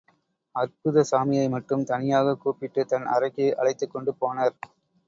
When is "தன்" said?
2.87-3.05